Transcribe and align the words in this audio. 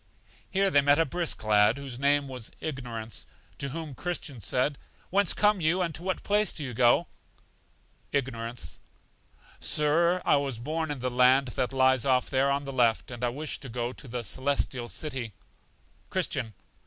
Here 0.49 0.71
they 0.71 0.81
met 0.81 0.97
a 0.97 1.05
brisk 1.05 1.43
lad, 1.43 1.77
whose 1.77 1.99
name 1.99 2.27
was 2.27 2.49
Ignorance, 2.59 3.27
to 3.59 3.69
whom 3.69 3.93
Christian 3.93 4.41
said: 4.41 4.79
Whence 5.11 5.31
come 5.31 5.61
you, 5.61 5.83
and 5.83 5.93
to 5.93 6.01
what 6.01 6.23
place 6.23 6.51
do 6.51 6.63
you 6.63 6.73
go? 6.73 7.05
Ignorance. 8.11 8.79
Sir, 9.59 10.19
I 10.25 10.37
was 10.37 10.57
born 10.57 10.89
in 10.89 11.01
the 11.01 11.11
land 11.11 11.49
that 11.49 11.71
lies 11.71 12.03
off 12.03 12.31
there 12.31 12.49
on 12.49 12.65
the 12.65 12.73
left, 12.73 13.11
and 13.11 13.23
I 13.23 13.29
wish 13.29 13.59
to 13.59 13.69
go 13.69 13.93
to 13.93 14.07
The 14.07 14.23
Celestial 14.23 14.89
City. 14.89 15.33
Christian. 16.09 16.55